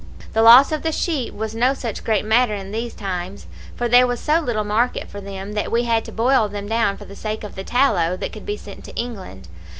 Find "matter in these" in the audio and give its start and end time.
2.25-2.95